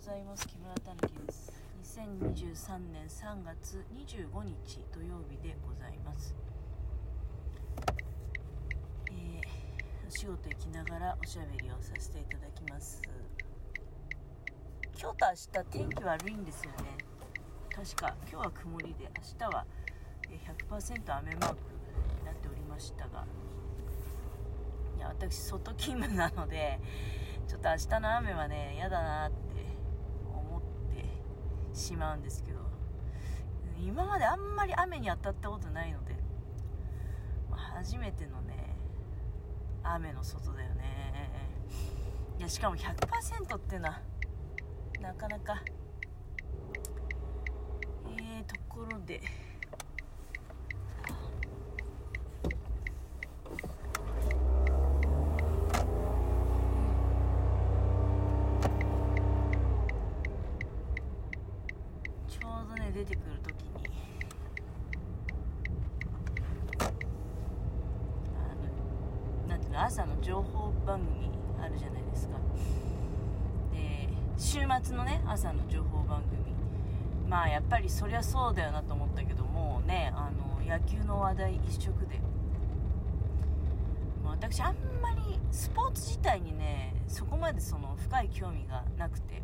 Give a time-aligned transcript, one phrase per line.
[0.00, 0.48] ございます。
[0.48, 1.52] 木村たぬきです。
[1.84, 6.34] 2023年3月25日土曜日でございます。
[9.10, 13.02] えー、お仕事行きながらおしゃべりをさせていただきます。
[14.98, 16.78] 今日と明日天気悪いんですよね。
[17.70, 19.66] 確か今日は曇りで明日は
[20.70, 21.56] 100%雨マーク
[22.18, 23.26] になっておりましたが。
[24.96, 26.80] いや私外勤務なので
[27.46, 29.49] ちょっと明日の雨はね嫌だなって
[31.80, 32.60] しまうんですけど
[33.82, 36.14] 今まであんまり雨に当たったことないので、
[37.50, 38.76] 初めてのね
[39.82, 41.40] 雨の外だよね。
[42.38, 44.00] いやしかも100%っていうのは
[45.00, 45.62] なかなか
[48.18, 49.20] えー、ところで
[62.92, 63.70] 出てくる時に
[69.48, 72.36] あ朝の情報番組あるじゃないですか。
[73.72, 76.40] で週末のね朝の情報番組。
[77.28, 82.20] まあやっぱりそりゃそうだよなと思ったけどもねあの野球の話題一色で。
[84.24, 89.42] 私あんまりスポーツ自体にねそこまでその深い興味がなくて。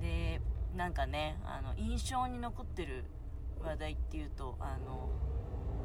[0.00, 0.40] で
[0.76, 3.04] なんかねあの印象に残ってる
[3.62, 5.08] 話題っていうとあの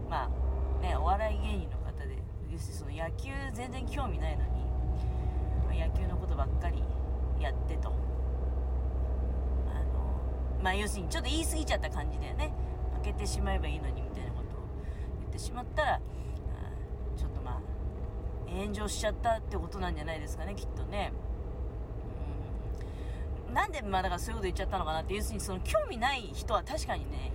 [0.09, 2.18] まあねお笑い芸人の方で
[2.51, 6.83] 要するにその野球全然興味ないのに野球のことばっかり
[7.39, 7.89] やってと。
[7.89, 7.91] あ
[9.83, 12.51] のまあ要するにちょっと言い過ぎちゃった感じだよね。
[12.95, 14.61] 負けてしまえばいいのにみたいなことを
[15.21, 16.01] 言ってしまったら
[17.15, 17.61] ちょっとまあ
[18.49, 21.13] 炎上しちゃったってことなんじゃないですかねきっとね。
[23.53, 27.31] なんで、まあだからそういうこと言っちゃったのかなって、要するにその興味ない人は確かにね、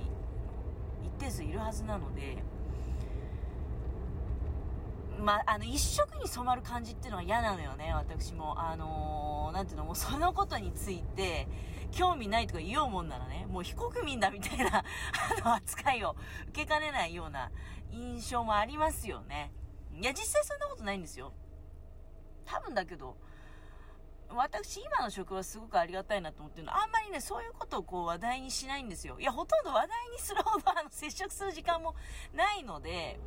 [1.02, 2.38] 一定数いるはずなので、
[5.24, 8.60] まあ、あの、一色に染まる感じっていうのが嫌なのよね、私も。
[8.60, 11.48] あのー、なんていうの、もうそのことについて、
[11.90, 14.84] 興味ないとか言おうもんならね、もう非国民だみたいな、あ
[15.44, 16.14] の、扱いを
[16.48, 17.50] 受けかねないような
[17.90, 19.52] 印象もありますよね。
[19.94, 21.32] いや、実際そんなことないんですよ。
[22.44, 23.16] 多分だけど、
[24.28, 29.18] 私、今の職はすごくありがたいなと思ってるのあんまりね、そういうことをこう話題にしないんですよ。
[29.20, 31.94] いや、ほとんど話題にするほどあの接触する時間も
[32.34, 33.20] ないので、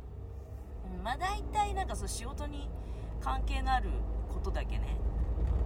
[1.02, 2.68] まあ大体なんかそう仕事に
[3.20, 3.90] 関係のある
[4.32, 4.96] ことだけね、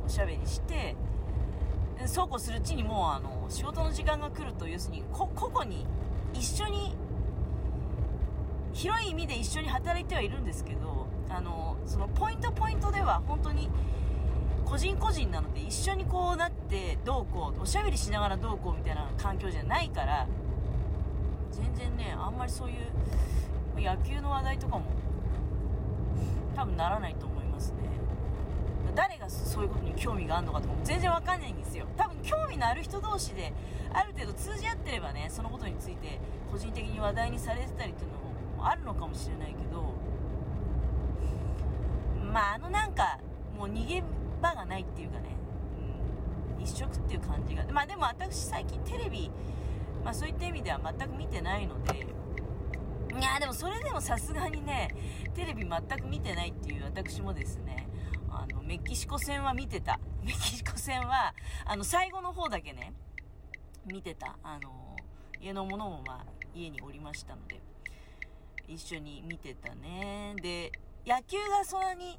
[0.04, 0.96] おしゃべりして、
[2.06, 5.86] そうこうするうちにもうあの、仕事の時間が来ると、要するに個々に
[6.34, 6.94] 一緒に、
[8.72, 13.68] 広い意味で一緒に働いてはいるんですけど、あの、そのポイントポイントでは本当に、
[14.72, 20.26] 個人個人なので一緒にこうなってどうこうおしゃべりしながらどうこうみたいな環境じゃないから
[21.50, 24.84] 全然ねあんまりそういう野球の話題とかも
[26.54, 27.78] 多分ならないと思いますね
[28.94, 33.52] 誰がそういうことに興味があるのかとかも全然わかんないんですよ多分興味のある人同士で
[33.92, 36.18] ある程度通じ合ってればねそのことについて
[36.50, 38.18] 個人的に話題にされてたりっていうの
[38.62, 39.94] もあるのかもしれないけど
[42.32, 43.18] まああのなんか
[43.58, 44.02] もう逃げ
[44.40, 45.36] 場がないっていうかね、
[46.58, 47.64] うん、一色っていう感じが。
[47.70, 49.30] まあでも私最近テレビ、
[50.04, 52.06] まあそういった意味では全く見てないので、
[53.18, 54.94] いやでもそれでもさすがにね、
[55.34, 57.86] テレビ全く見てないっていう私もですね、
[58.30, 60.00] あの、メキシコ戦は見てた。
[60.24, 61.34] メキシコ戦は、
[61.66, 62.94] あの、最後の方だけね、
[63.84, 64.36] 見てた。
[64.42, 64.96] あの、
[65.40, 67.60] 家の者もまあ、家におりましたので、
[68.66, 70.34] 一緒に見てたね。
[70.40, 70.72] で、
[71.06, 72.16] 野球がそんなに、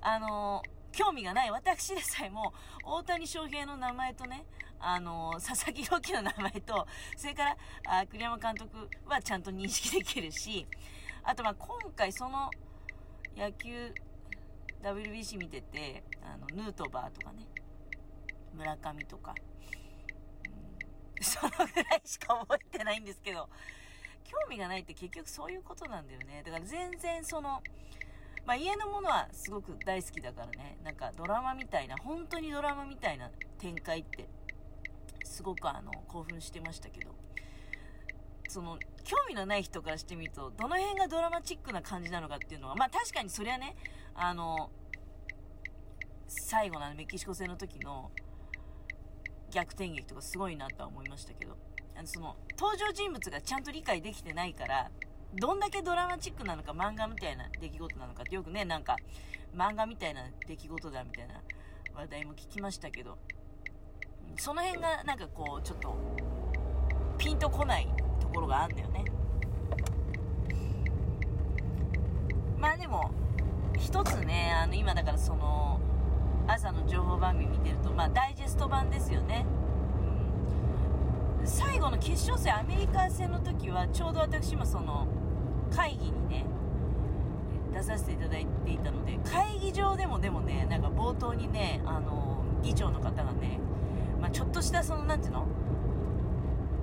[0.00, 2.54] あの、興味がない私でさえも、
[2.84, 4.44] 大谷翔平の名前とね、
[4.86, 6.86] あの佐々木朗希の名前と、
[7.16, 7.56] それから、
[7.86, 10.66] あ栗山監督はちゃんと認識できるし、
[11.22, 12.50] あとま今回その
[13.34, 13.94] 野球
[14.82, 17.46] WBC 見てて、あの、ヌートバーとかね、
[18.52, 19.34] 村上とか、
[21.16, 23.48] うん、 そのぐらいしか覚えてないんですけど、
[24.24, 26.42] 興味がないって結局そういうことなんだよね。
[26.44, 27.62] だから全然その、
[28.44, 34.28] まあ、家のものはすごく大好きだからね、なんかドラマみたいな、本当にドラマみたいな展開って、
[35.34, 37.10] すごくあの、興奮してましたけど、
[38.48, 43.74] その、興味のない人からしてみると、どの辺がドラマチックな感じなのかっていうのは、まあ確かにそりゃね、
[44.14, 44.70] あの、
[46.28, 48.12] 最後のメキシコ戦の時の
[49.50, 51.56] 逆転劇とかすごいなとは思いましたけど、
[51.96, 54.90] あのその、登場人物がちゃんと理解できてないから、
[55.34, 58.96] どんだけドラマチックなのか漫画みたいな出来事なのかってよくね、なんか
[59.52, 61.42] 漫画みたいな出来事だみたいな
[61.96, 63.18] 話題も聞きましたけど、
[64.36, 65.96] その辺がなんかこうちょっと
[67.18, 67.88] ピンとこない
[68.20, 69.04] ところがあるんだよね。
[72.58, 73.10] まあでも
[73.78, 75.80] 一つねあの今だからその
[76.46, 79.46] 朝の情報番組見てるとまあダイジェスト版ですよね、
[81.40, 85.06] うん、最後の決勝戦アメリカ戦の時はちょうど私もその
[85.70, 86.46] 会議にね
[87.74, 93.60] 出させていただいていたので会議場でもでもねなんか冒頭にねあの議長の方がね、
[94.34, 95.46] ちょっとしたそのなんていうの？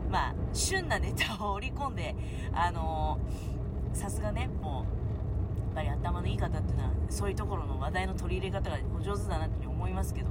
[0.10, 2.16] まあ旬なネタを織り込んで
[2.54, 3.20] あの
[3.94, 10.30] さすがねもうやっぱり頭のいい方っていうのはそういうところの話題の取り入れ方がお上手だなって思いますけど。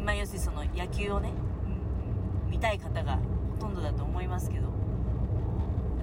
[0.00, 1.32] まあ要するにその野球をね、
[2.44, 3.18] うん、見たい方が
[3.52, 4.66] ほとんどだと思いますけど。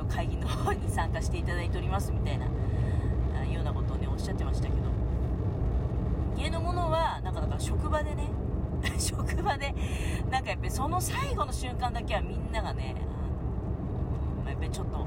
[0.09, 4.92] 会議の方に参加していただいておりますみたいなようなことをねおっしゃってましたけど。
[6.37, 8.29] 家のものはなんかだから職場でね
[8.97, 9.73] 職場で
[10.29, 12.95] なんかやっぱりその最後の瞬間だけはみんながね
[14.45, 15.05] やっぱりちょっと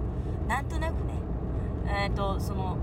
[0.49, 1.15] なんとなくね
[1.89, 2.79] えーと、その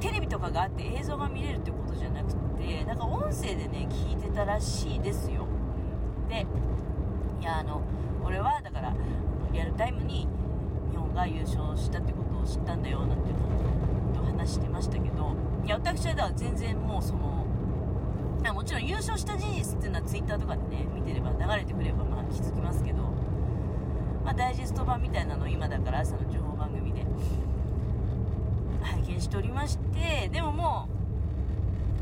[0.00, 5.46] テレビとかがあって映像が見れるってことじゃなくてなんか音声でね聞いてたらしいですよ。
[6.28, 6.46] で
[7.40, 7.80] いやあの
[8.24, 8.92] 俺はだから
[9.52, 10.26] リアルタイムに
[10.90, 13.30] 日本が優勝したってことを知ったんだよなんて
[14.44, 15.34] 話してましたけど
[15.64, 17.43] いや私はだから全然もうその
[18.52, 23.02] もちろん優勝した事実っていうのは Twitter とかでね見てれば流れてくればまあ気づきますけど、
[24.24, 27.04] まあ、ダイジェスト版みたいなのを今だから朝の情報番組で
[28.82, 30.88] 拝見しておりましてでもも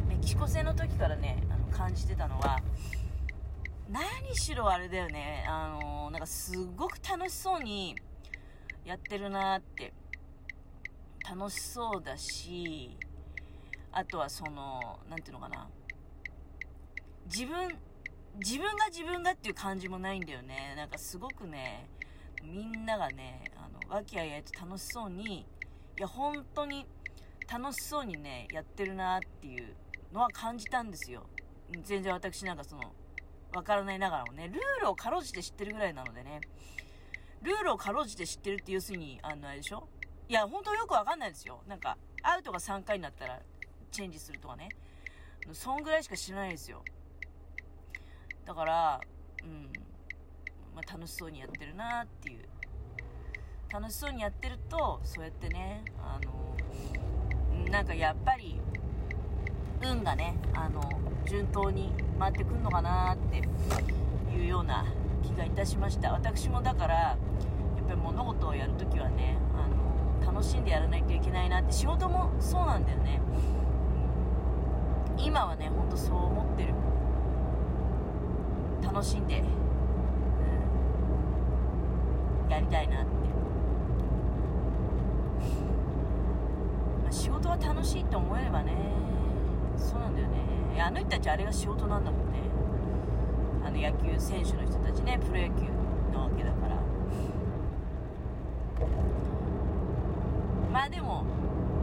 [0.06, 2.58] うメキシコ戦の時からねあの感じてたのは
[3.90, 7.94] 何しろあれだよねあのなんかすごく楽しそうに
[8.84, 9.92] やってるなって。
[11.28, 12.96] 楽しそうだし
[13.92, 15.68] あとはその何ていうのかな。
[17.26, 17.78] 自分
[18.38, 21.88] 自分が自分がっていう感じもないんだよねなんかすごくね
[22.42, 25.46] みんながねあの和気あいあいと楽しそうに
[25.98, 26.86] いや、本当に
[27.52, 29.74] 楽しそうにね、やってるなっていう
[30.12, 31.26] のは感じたんですよ。
[31.82, 32.94] 全然私なんかその、
[33.52, 36.40] わからないながらもね、ルールをかろうじて知ってるぐらいなのでね、
[37.42, 39.86] ルールをかろうじて知ってるって要するに、あの、あれでしょ？
[40.28, 41.62] いや、本当よくわかんないですよ。
[41.68, 43.38] なんか、アウトが3回になったら
[43.90, 44.70] チェンジするとかね。
[45.52, 46.82] そんぐらいしか知らないですよ。
[48.44, 49.00] だから、
[49.42, 49.72] うん、
[50.74, 52.44] まあ、楽しそうにやってるなっていう。
[53.72, 58.60] 楽しそうにやってるとそうやってねあのなんかやっぱり
[59.82, 60.82] 運がねあの
[61.26, 63.38] 順当に回ってくんのかなって
[64.36, 64.84] いうような
[65.22, 66.12] 気がいたしました。
[66.12, 67.16] 私もだからや
[67.82, 71.72] っぱり物事をやるときはねあの楽しんでやらないといけないなって。
[71.72, 73.22] 仕事もそうなんだよね。
[75.16, 76.74] 今はねほんとそう思ってる。
[78.92, 79.42] 楽しんで、
[82.44, 83.12] うん、やりたいなって。
[87.10, 88.72] 仕事は楽しいって思えればね
[89.76, 90.80] そうなんだよね。
[90.80, 92.38] あの人たちあれが仕事なんだもんね。
[93.64, 95.66] あの野球選手の人たちねプロ野球
[96.12, 96.76] なわけだから。
[100.72, 101.24] まあでも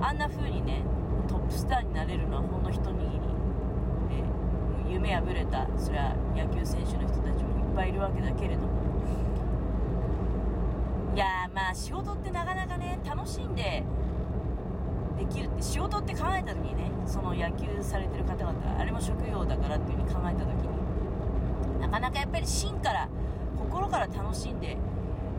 [0.02, 0.84] あんな風にね
[1.28, 4.24] トップスターになれるのはほんの一握りで
[4.90, 8.80] 夢破れたそれは野球選手の人たちもいっぱいいるわけだけれども。
[11.16, 13.84] いやまあ仕事ってなかなかね楽しんで
[15.18, 23.10] できるって仕事って考えた時にねその野球されてる方々あれも職業だからっていう風に考えた時になかなかやっぱり芯から
[23.58, 24.78] 心から楽しんで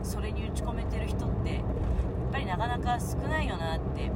[0.03, 1.63] それに打ち込めてる人ってやっ
[2.31, 4.11] ぱりなかなか少ないよなって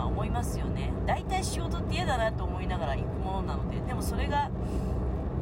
[0.00, 0.92] は思いますよね。
[1.06, 4.50] 大体仕事って嫌だなと思いながら行くものなのででもそれが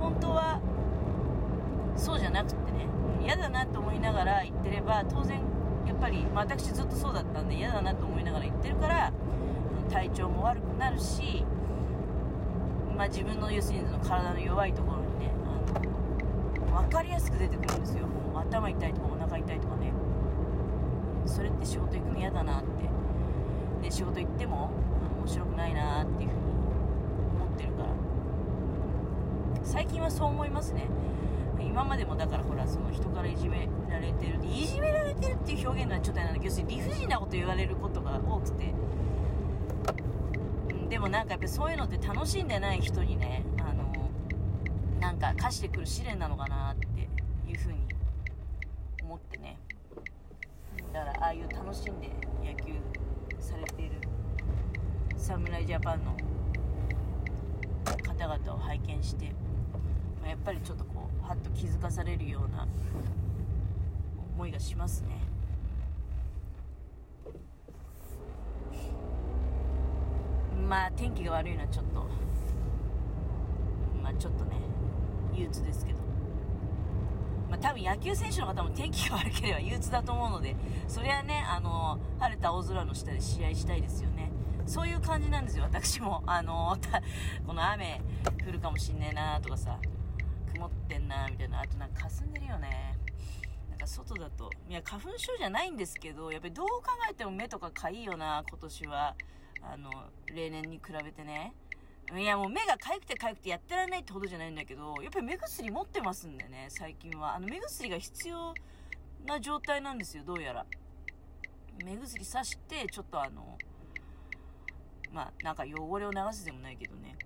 [0.01, 0.61] 本当は
[1.97, 2.87] そうじゃなくてね
[3.23, 5.41] 嫌だなと思いながら行ってれば当然
[5.87, 9.13] やっぱり、まあ、私ずっとそうだったんで嫌だなと思いながら言ってるから
[9.91, 11.45] 体調も悪くなるし、
[12.97, 15.33] まあ、自分の要するに体の弱いところにね
[15.75, 15.79] あ
[16.61, 18.07] の分かりやすく出てくるんですよ。
[18.07, 19.93] もう頭痛いとかお腹痛いとかね。
[21.27, 22.69] それって仕事行くの嫌だなって
[23.81, 24.71] で仕事行っても
[25.21, 26.41] 面白くないなっていうふうに
[27.37, 27.89] 思ってるから。
[29.63, 30.87] 最近はそう思いますね。
[31.61, 38.73] 今までもだからほらその人からいじめられてるいじめられてるっていう表現はちょっとなんだけど要するに理不尽なこと言われることが多くて、
[40.73, 44.11] うん、でもなんかやっぱそういうのって楽しんでない人にねあの
[45.01, 46.87] なんか課してくる試練なのかなって
[47.49, 47.79] いうふうに
[49.05, 49.59] 思ってね。
[50.93, 52.11] だからああいう楽しんで
[53.49, 53.93] されている
[55.17, 56.15] 侍ジャパンの
[58.07, 59.33] 方々を拝見して
[60.21, 62.69] まあやっぱりちょっとこうはっと気づかされるような
[64.35, 65.17] 思いがしますね。
[70.69, 72.07] まあ天気が悪いのはちょっと
[74.03, 74.57] まあちょっとね
[75.35, 76.08] 憂鬱ですけど。
[77.49, 84.33] まあ多分野球選手の方も天気が悪ければ憂鬱だと思うのでそれはねあの晴れた青空の下で試合したいですよね。
[84.67, 85.65] そういう感じなんですよ。
[85.65, 86.77] 私もあの
[87.47, 88.03] この雨
[88.47, 89.79] 降るかもしんねえなとかさ
[90.53, 91.61] 曇ってんなみたいな。
[91.63, 92.97] あとなんか霞んでるよね。
[93.71, 99.17] なんか外だといや花粉症じゃないんですけどやっぱりどう考えても目とかかいいよな今年は。
[99.61, 99.91] あの
[100.27, 101.53] 例年に比べてね。
[102.17, 107.35] いやもう目が痒くて痒くてやってられないってほどじゃないんだけどやっぱり目薬持ってますんでね最近は。
[107.35, 108.55] あの目薬が必要
[109.27, 110.67] な状態なんですよどうやら。
[111.85, 113.59] 目薬さしてちょっとあの
[115.13, 117.17] まあなんか汚れを流すでもないけどね、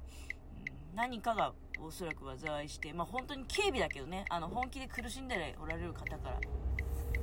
[0.92, 6.38] うん、何かがおそらく災いして、まあ本当に警備だけどね、あの本気で苦しんでおられる方から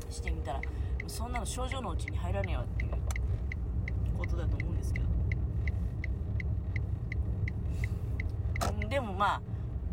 [0.09, 0.61] してみたら、
[1.07, 2.91] そんなの症状のうちに入らねえわっていう
[4.17, 5.18] ことだと思うんですけど。
[8.89, 9.41] でもまあ、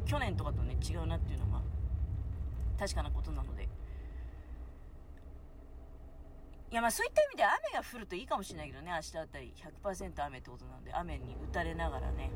[0.06, 1.60] 去年とかとね、違うなっていうのは、
[2.78, 3.68] 確かなことなので。
[6.68, 9.54] いやまあそういった意味で雨が降るといいかもしれないけどね、明日あたり。
[9.84, 12.30] 100%雨ってことなので、雨に打たれながらね、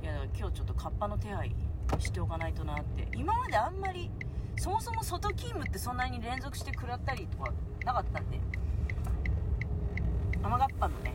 [0.00, 1.54] のいやだから今日ちょっとカッパの手配
[1.98, 4.10] しておかないとなって、今まであんまり、
[4.56, 7.52] そもそも外勤務ってそんなに連続して食らったりとか
[7.84, 8.40] なかったんで、
[10.42, 11.12] 雨がっぱのね、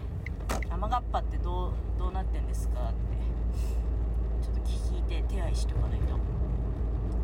[0.70, 3.27] 雨がっぱってどう、どうなってんですかって、
[4.92, 6.10] 引いて手配しておかないとい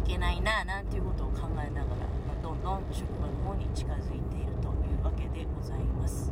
[0.06, 6.32] けないな、なんていうことを考えながら、まどんどん職場の方に近づいているというわけでございます。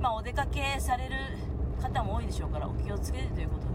[0.00, 1.14] まあ、お出かけされる
[1.80, 3.73] 方も多いでしょうから、お気をつけてということで、